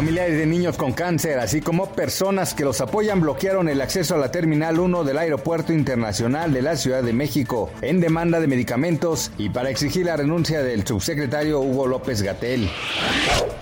Familiares 0.00 0.38
de 0.38 0.46
niños 0.46 0.78
con 0.78 0.92
cáncer, 0.94 1.38
así 1.40 1.60
como 1.60 1.90
personas 1.90 2.54
que 2.54 2.64
los 2.64 2.80
apoyan, 2.80 3.20
bloquearon 3.20 3.68
el 3.68 3.82
acceso 3.82 4.14
a 4.14 4.18
la 4.18 4.30
Terminal 4.30 4.80
1 4.80 5.04
del 5.04 5.18
Aeropuerto 5.18 5.74
Internacional 5.74 6.54
de 6.54 6.62
la 6.62 6.76
Ciudad 6.76 7.02
de 7.02 7.12
México 7.12 7.68
en 7.82 8.00
demanda 8.00 8.40
de 8.40 8.46
medicamentos 8.46 9.30
y 9.36 9.50
para 9.50 9.68
exigir 9.68 10.06
la 10.06 10.16
renuncia 10.16 10.62
del 10.62 10.86
subsecretario 10.86 11.60
Hugo 11.60 11.86
López 11.86 12.22
Gatel. 12.22 12.70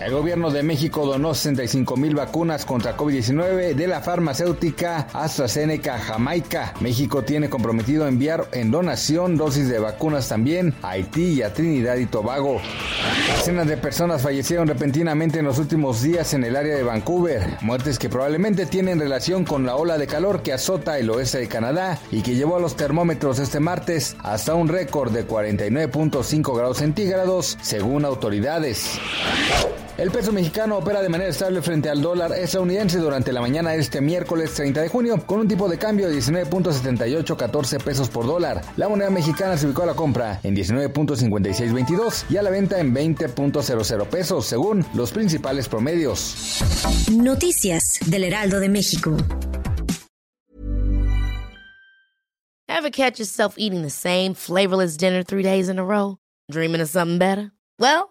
El 0.01 0.13
gobierno 0.13 0.53
de 0.53 0.63
México 0.63 1.05
donó 1.05 1.35
65 1.35 1.97
mil 1.97 2.15
vacunas 2.15 2.65
contra 2.65 2.97
COVID-19 2.97 3.75
de 3.75 3.89
la 3.89 4.01
farmacéutica 4.01 5.09
AstraZeneca 5.13 5.99
Jamaica. 5.99 6.73
México 6.79 7.25
tiene 7.25 7.51
comprometido 7.51 8.07
enviar 8.07 8.47
en 8.53 8.71
donación 8.71 9.37
dosis 9.37 9.69
de 9.69 9.81
vacunas 9.81 10.29
también 10.29 10.73
a 10.83 10.91
Haití 10.91 11.33
y 11.33 11.43
a 11.43 11.53
Trinidad 11.53 11.97
y 11.97 12.07
Tobago. 12.07 12.61
Decenas 13.35 13.67
de 13.67 13.77
personas 13.77 14.23
fallecieron 14.23 14.69
repentinamente 14.69 15.41
en 15.41 15.45
los 15.45 15.59
últimos 15.59 16.01
días 16.01 16.28
en 16.35 16.45
el 16.45 16.57
área 16.57 16.77
de 16.77 16.83
Vancouver, 16.83 17.59
muertes 17.61 17.99
que 17.99 18.09
probablemente 18.09 18.67
tienen 18.67 18.99
relación 18.99 19.45
con 19.45 19.65
la 19.65 19.77
ola 19.77 19.99
de 19.99 20.07
calor 20.07 20.43
que 20.43 20.53
azota 20.53 20.99
el 20.99 21.11
oeste 21.11 21.39
de 21.39 21.49
Canadá 21.49 21.99
y 22.11 22.23
que 22.23 22.35
llevó 22.35 22.57
a 22.57 22.61
los 22.61 22.77
termómetros 22.77 23.39
este 23.39 23.61
martes 23.61 24.17
hasta 24.21 24.55
un 24.55 24.69
récord 24.69 25.13
de 25.13 25.27
49.5 25.27 26.57
grados 26.57 26.79
centígrados, 26.79 27.57
según 27.63 28.05
autoridades. 28.05 28.99
El 29.99 30.13
peso 30.13 30.31
mexicano 30.31 30.79
opera 30.79 31.03
de 31.03 31.09
manera 31.09 31.29
estable 31.29 31.61
frente 31.61 31.91
al 31.91 32.01
dólar 32.01 32.31
estadounidense 32.33 32.99
durante 32.99 33.33
la 33.33 33.41
mañana 33.41 33.71
de 33.71 33.81
este 33.81 34.01
miércoles 34.01 34.55
30 34.55 34.83
de 34.83 34.89
junio 34.89 35.27
con 35.27 35.41
un 35.41 35.49
tipo 35.49 35.69
de 35.69 35.77
cambio 35.77 36.09
de 36.09 36.17
19.7814 36.19 37.83
pesos 37.83 38.09
por 38.09 38.25
dólar. 38.25 38.63
La 38.77 38.89
moneda 38.89 39.11
mexicana 39.11 39.57
se 39.57 39.67
ubicó 39.67 39.83
a 39.83 39.87
la 39.87 39.95
compra 39.95 40.39
en 40.45 40.55
19.5622 40.55 42.27
y 42.31 42.37
a 42.37 42.43
la 42.43 42.51
venta 42.51 42.79
en 42.79 42.95
20.00 42.95 44.07
pesos 44.07 44.47
según 44.47 44.87
los 44.95 45.11
principales 45.11 45.69
promedios. 45.69 46.63
Noticias 47.11 47.99
del 48.07 48.23
Heraldo 48.23 48.61
de 48.61 48.69
México. 48.69 49.17
Ever 52.69 52.93
catch 52.93 53.19
yourself 53.19 53.57
eating 53.59 53.83
the 53.83 53.91
same 53.91 54.35
flavorless 54.35 54.97
dinner 54.97 55.25
three 55.25 55.43
days 55.43 55.69
in 55.69 55.81
a 55.81 55.85
row? 55.85 56.19
Dreaming 56.49 56.81
of 56.81 56.89
something 56.89 57.19
better? 57.19 57.51
Well, 57.81 58.11